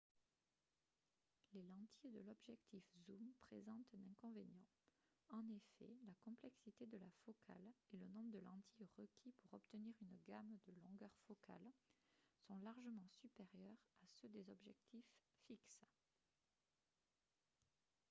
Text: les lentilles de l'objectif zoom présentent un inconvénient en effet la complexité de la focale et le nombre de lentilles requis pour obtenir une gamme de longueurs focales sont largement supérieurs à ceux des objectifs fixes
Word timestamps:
les 1.53 1.61
lentilles 1.61 2.09
de 2.09 2.21
l'objectif 2.25 2.83
zoom 3.05 3.21
présentent 3.41 3.85
un 3.93 4.03
inconvénient 4.09 4.65
en 5.29 5.47
effet 5.47 5.93
la 6.07 6.13
complexité 6.25 6.87
de 6.87 6.97
la 6.97 7.11
focale 7.23 7.71
et 7.93 7.97
le 7.97 8.07
nombre 8.07 8.31
de 8.31 8.39
lentilles 8.39 8.89
requis 8.97 9.31
pour 9.43 9.53
obtenir 9.53 9.93
une 10.01 10.17
gamme 10.27 10.57
de 10.65 10.73
longueurs 10.81 11.15
focales 11.27 11.71
sont 12.47 12.57
largement 12.57 13.07
supérieurs 13.21 13.77
à 14.01 14.07
ceux 14.17 14.29
des 14.29 14.49
objectifs 14.49 15.13
fixes 15.45 15.85